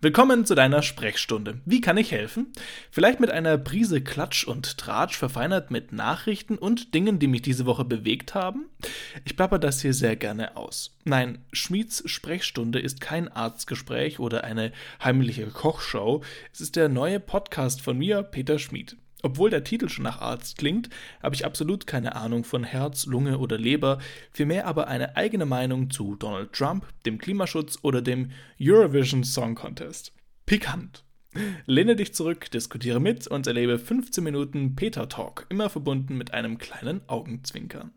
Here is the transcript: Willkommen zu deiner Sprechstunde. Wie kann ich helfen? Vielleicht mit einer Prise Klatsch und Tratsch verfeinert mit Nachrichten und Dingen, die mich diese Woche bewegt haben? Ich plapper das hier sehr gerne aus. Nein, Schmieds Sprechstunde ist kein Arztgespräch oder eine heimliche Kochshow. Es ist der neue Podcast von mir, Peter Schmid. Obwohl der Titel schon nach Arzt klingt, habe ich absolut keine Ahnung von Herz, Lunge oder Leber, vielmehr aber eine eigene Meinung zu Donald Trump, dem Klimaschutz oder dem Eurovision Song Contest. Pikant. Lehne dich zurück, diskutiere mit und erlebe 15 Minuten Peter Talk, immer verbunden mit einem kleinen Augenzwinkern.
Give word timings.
Willkommen 0.00 0.46
zu 0.46 0.54
deiner 0.54 0.82
Sprechstunde. 0.82 1.60
Wie 1.64 1.80
kann 1.80 1.96
ich 1.96 2.12
helfen? 2.12 2.52
Vielleicht 2.92 3.18
mit 3.18 3.32
einer 3.32 3.58
Prise 3.58 4.00
Klatsch 4.00 4.44
und 4.44 4.78
Tratsch 4.78 5.16
verfeinert 5.16 5.72
mit 5.72 5.90
Nachrichten 5.90 6.56
und 6.56 6.94
Dingen, 6.94 7.18
die 7.18 7.26
mich 7.26 7.42
diese 7.42 7.66
Woche 7.66 7.84
bewegt 7.84 8.32
haben? 8.32 8.66
Ich 9.24 9.34
plapper 9.34 9.58
das 9.58 9.82
hier 9.82 9.92
sehr 9.92 10.14
gerne 10.14 10.56
aus. 10.56 10.96
Nein, 11.04 11.38
Schmieds 11.52 12.04
Sprechstunde 12.06 12.78
ist 12.78 13.00
kein 13.00 13.26
Arztgespräch 13.26 14.20
oder 14.20 14.44
eine 14.44 14.70
heimliche 15.02 15.48
Kochshow. 15.48 16.22
Es 16.52 16.60
ist 16.60 16.76
der 16.76 16.88
neue 16.88 17.18
Podcast 17.18 17.82
von 17.82 17.98
mir, 17.98 18.22
Peter 18.22 18.60
Schmid. 18.60 18.96
Obwohl 19.22 19.50
der 19.50 19.64
Titel 19.64 19.88
schon 19.88 20.04
nach 20.04 20.20
Arzt 20.20 20.58
klingt, 20.58 20.90
habe 21.22 21.34
ich 21.34 21.44
absolut 21.44 21.86
keine 21.86 22.14
Ahnung 22.14 22.44
von 22.44 22.62
Herz, 22.62 23.06
Lunge 23.06 23.38
oder 23.38 23.58
Leber, 23.58 23.98
vielmehr 24.30 24.66
aber 24.66 24.86
eine 24.88 25.16
eigene 25.16 25.46
Meinung 25.46 25.90
zu 25.90 26.14
Donald 26.14 26.52
Trump, 26.52 26.86
dem 27.04 27.18
Klimaschutz 27.18 27.78
oder 27.82 28.00
dem 28.00 28.30
Eurovision 28.60 29.24
Song 29.24 29.54
Contest. 29.54 30.12
Pikant. 30.46 31.04
Lehne 31.66 31.96
dich 31.96 32.14
zurück, 32.14 32.50
diskutiere 32.50 33.00
mit 33.00 33.26
und 33.26 33.46
erlebe 33.46 33.78
15 33.78 34.24
Minuten 34.24 34.76
Peter 34.76 35.08
Talk, 35.08 35.46
immer 35.48 35.68
verbunden 35.68 36.16
mit 36.16 36.32
einem 36.32 36.58
kleinen 36.58 37.00
Augenzwinkern. 37.08 37.92